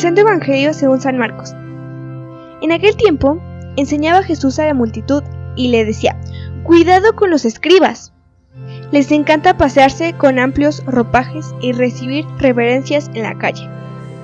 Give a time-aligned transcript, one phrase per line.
[0.00, 1.52] Santo Evangelio según San Marcos.
[2.62, 3.38] En aquel tiempo
[3.76, 5.22] enseñaba Jesús a la multitud
[5.56, 6.18] y le decía,
[6.62, 8.14] Cuidado con los escribas.
[8.92, 13.68] Les encanta pasearse con amplios ropajes y recibir reverencias en la calle.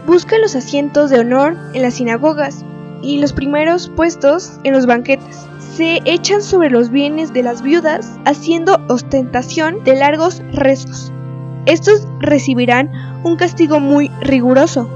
[0.06, 2.64] Buscan los asientos de honor en las sinagogas
[3.02, 5.46] y los primeros puestos en los banquetes.
[5.60, 11.12] Se echan sobre los bienes de las viudas haciendo ostentación de largos rezos.
[11.66, 12.90] Estos recibirán
[13.24, 14.88] un castigo muy riguroso.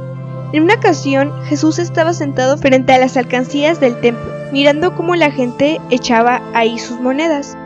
[0.52, 5.30] En una ocasión Jesús estaba sentado frente a las alcancías del templo, mirando cómo la
[5.30, 7.56] gente echaba ahí sus monedas.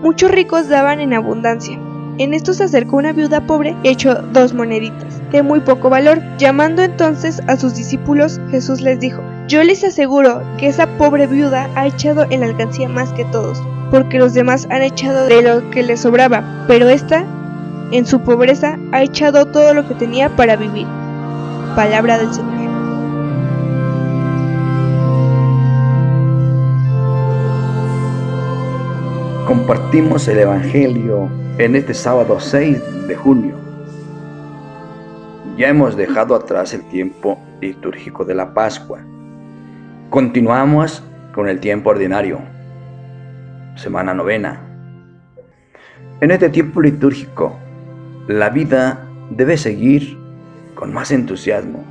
[0.00, 1.78] Muchos ricos daban en abundancia.
[2.16, 6.22] En esto se acercó una viuda pobre y echó dos moneditas, de muy poco valor.
[6.38, 11.68] Llamando entonces a sus discípulos, Jesús les dijo, Yo les aseguro que esa pobre viuda
[11.74, 15.70] ha echado en la alcancía más que todos, porque los demás han echado de lo
[15.70, 17.26] que les sobraba, pero esta,
[17.92, 20.86] en su pobreza, ha echado todo lo que tenía para vivir.
[21.76, 22.70] Palabra del Señor.
[29.46, 33.54] Compartimos el Evangelio en este sábado 6 de junio.
[35.56, 39.00] Ya hemos dejado atrás el tiempo litúrgico de la Pascua.
[40.10, 42.40] Continuamos con el tiempo ordinario,
[43.76, 44.60] semana novena.
[46.20, 47.56] En este tiempo litúrgico,
[48.26, 50.19] la vida debe seguir
[50.80, 51.84] con más entusiasmo,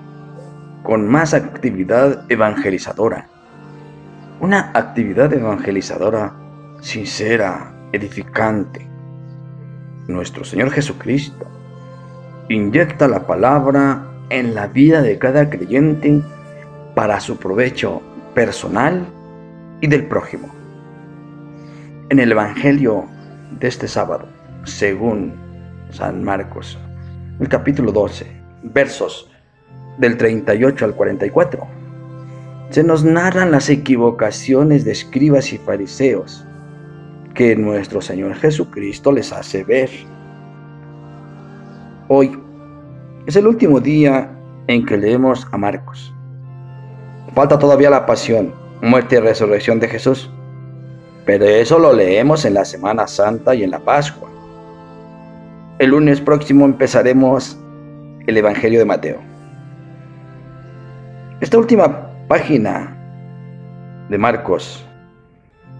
[0.82, 3.30] con más actividad evangelizadora.
[4.42, 6.34] Una actividad evangelizadora
[6.82, 8.88] sincera, edificante.
[10.08, 11.46] Nuestro Señor Jesucristo
[12.50, 16.24] inyecta la palabra en la vida de cada creyente
[16.96, 18.02] para su provecho
[18.34, 19.06] personal
[19.82, 20.50] y del prójimo.
[22.10, 23.06] En el Evangelio
[23.60, 24.28] de este sábado,
[24.64, 25.36] según
[25.92, 26.80] San Marcos,
[27.40, 29.30] el capítulo 12, versos
[29.98, 31.68] del 38 al 44.
[32.70, 36.46] Se nos narran las equivocaciones de escribas y fariseos
[37.34, 39.90] que nuestro Señor Jesucristo les hace ver.
[42.08, 42.38] Hoy
[43.26, 44.32] es el último día
[44.68, 46.14] en que leemos a Marcos.
[47.34, 50.30] Falta todavía la pasión, muerte y resurrección de Jesús,
[51.26, 54.30] pero eso lo leemos en la Semana Santa y en la Pascua.
[55.78, 57.58] El lunes próximo empezaremos
[58.30, 59.18] el Evangelio de Mateo.
[61.42, 62.96] Esta última página
[64.08, 64.86] de Marcos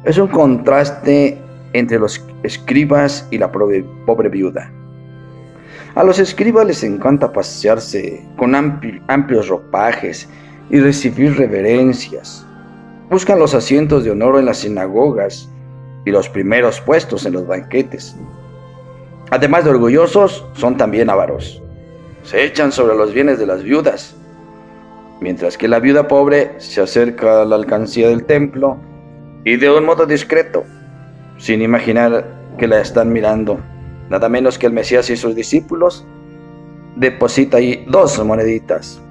[0.04, 1.40] es un contraste
[1.74, 4.72] entre los escribas y la pobre viuda.
[5.94, 10.28] A los escribas les encanta pasearse con amplios ropajes
[10.72, 12.46] y recibir reverencias.
[13.12, 15.48] Buscan los asientos de honor en las sinagogas
[16.06, 18.16] y los primeros puestos en los banquetes.
[19.30, 21.62] Además de orgullosos, son también avaros
[22.24, 24.16] se echan sobre los bienes de las viudas,
[25.22, 28.78] mientras que la viuda pobre se acerca a la alcancía del templo
[29.44, 30.64] y de un modo discreto,
[31.38, 32.26] sin imaginar
[32.58, 33.60] que la están mirando,
[34.10, 36.06] nada menos que el Mesías y sus discípulos,
[36.96, 39.02] deposita ahí dos moneditas.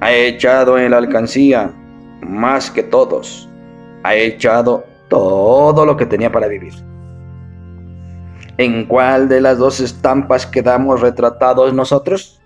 [0.00, 1.72] Ha echado en la alcancía
[2.20, 3.48] más que todos,
[4.02, 6.74] ha echado todo lo que tenía para vivir.
[8.58, 12.40] ¿En cuál de las dos estampas quedamos retratados nosotros?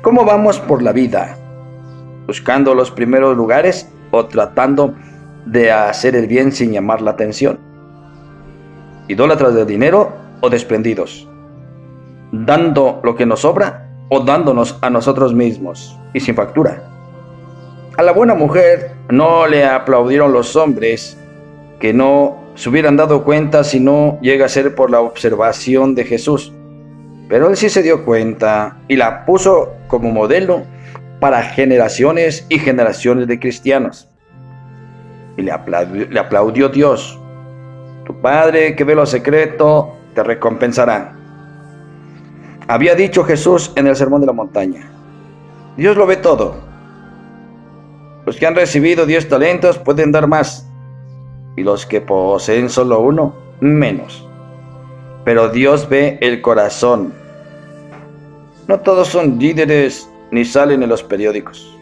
[0.00, 1.36] ¿Cómo vamos por la vida?
[2.28, 4.94] ¿Buscando los primeros lugares o tratando
[5.44, 7.58] de hacer el bien sin llamar la atención?
[9.08, 11.28] ¿Idólatras de dinero o desprendidos?
[12.30, 16.84] ¿Dando lo que nos sobra o dándonos a nosotros mismos y sin factura?
[17.96, 21.18] A la buena mujer no le aplaudieron los hombres
[21.80, 26.04] que no se hubieran dado cuenta si no llega a ser por la observación de
[26.04, 26.52] Jesús.
[27.28, 30.64] Pero él sí se dio cuenta y la puso como modelo
[31.20, 34.08] para generaciones y generaciones de cristianos.
[35.36, 37.16] Y le aplaudió, le aplaudió Dios.
[38.04, 41.16] Tu Padre que ve lo secreto te recompensará.
[42.66, 44.90] Había dicho Jesús en el Sermón de la Montaña.
[45.76, 46.56] Dios lo ve todo.
[48.26, 50.67] Los que han recibido diez talentos pueden dar más
[51.58, 54.24] y los que poseen solo uno, menos.
[55.24, 57.12] Pero Dios ve el corazón.
[58.68, 61.76] No todos son líderes ni salen en los periódicos.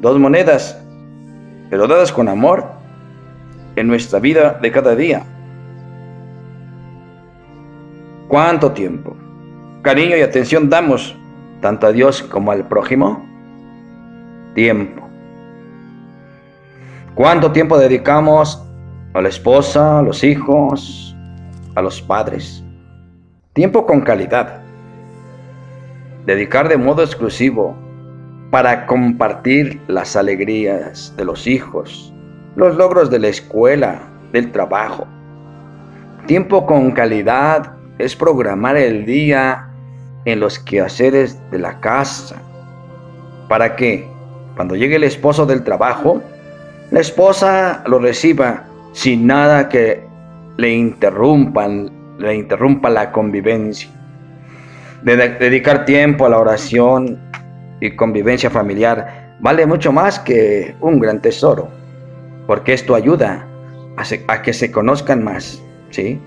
[0.00, 0.78] Dos monedas,
[1.70, 2.66] pero dadas con amor
[3.76, 5.24] en nuestra vida de cada día.
[8.28, 9.16] ¿Cuánto tiempo,
[9.80, 11.16] cariño y atención damos
[11.62, 13.24] tanto a Dios como al prójimo?
[14.54, 15.02] Tiempo.
[17.14, 18.65] ¿Cuánto tiempo dedicamos
[19.16, 21.16] a la esposa, a los hijos,
[21.74, 22.62] a los padres.
[23.54, 24.60] Tiempo con calidad.
[26.26, 27.74] Dedicar de modo exclusivo
[28.50, 32.12] para compartir las alegrías de los hijos,
[32.56, 34.02] los logros de la escuela,
[34.32, 35.06] del trabajo.
[36.26, 39.70] Tiempo con calidad es programar el día
[40.26, 42.36] en los quehaceres de la casa,
[43.48, 44.06] para que
[44.56, 46.20] cuando llegue el esposo del trabajo,
[46.90, 48.64] la esposa lo reciba
[48.96, 50.02] sin nada que
[50.56, 53.90] le interrumpan, le interrumpa la convivencia.
[55.02, 57.18] De dedicar tiempo a la oración
[57.78, 61.68] y convivencia familiar vale mucho más que un gran tesoro,
[62.46, 63.46] porque esto ayuda
[64.28, 66.18] a, que se conozcan más, ¿sí?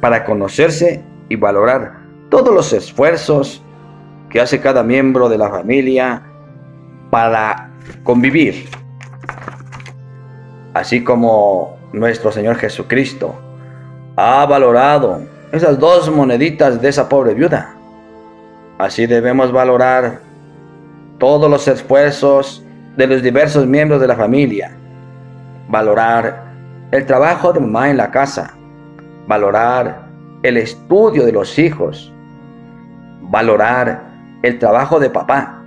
[0.00, 1.98] Para conocerse y valorar
[2.30, 3.62] todos los esfuerzos
[4.30, 6.22] que hace cada miembro de la familia
[7.10, 7.70] para
[8.02, 8.64] convivir.
[10.74, 13.34] Así como nuestro Señor Jesucristo
[14.16, 15.22] ha valorado
[15.52, 17.76] esas dos moneditas de esa pobre viuda.
[18.78, 20.20] Así debemos valorar
[21.18, 22.64] todos los esfuerzos
[22.96, 24.76] de los diversos miembros de la familia.
[25.68, 26.44] Valorar
[26.90, 28.52] el trabajo de mamá en la casa.
[29.28, 30.08] Valorar
[30.42, 32.12] el estudio de los hijos.
[33.22, 34.02] Valorar
[34.42, 35.62] el trabajo de papá,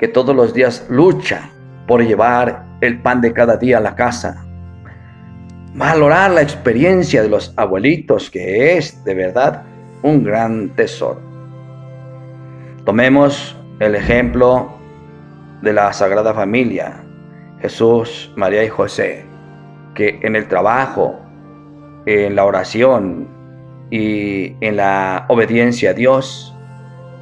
[0.00, 1.50] que todos los días lucha
[1.86, 4.44] por llevar el pan de cada día a la casa.
[5.74, 9.62] Valorar la experiencia de los abuelitos, que es de verdad
[10.02, 11.20] un gran tesoro.
[12.84, 14.70] Tomemos el ejemplo
[15.62, 17.04] de la Sagrada Familia,
[17.60, 19.24] Jesús, María y José,
[19.94, 21.20] que en el trabajo,
[22.06, 23.28] en la oración
[23.90, 26.54] y en la obediencia a Dios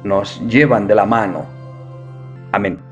[0.03, 1.45] nos llevan de la mano.
[2.51, 2.86] Amén.